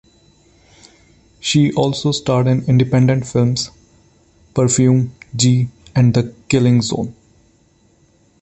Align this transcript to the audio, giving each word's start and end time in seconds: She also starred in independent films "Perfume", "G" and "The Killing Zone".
She 1.39 1.71
also 1.73 2.11
starred 2.11 2.47
in 2.47 2.65
independent 2.67 3.27
films 3.27 3.69
"Perfume", 4.55 5.13
"G" 5.35 5.69
and 5.95 6.11
"The 6.15 6.33
Killing 6.49 6.81
Zone". 6.81 7.15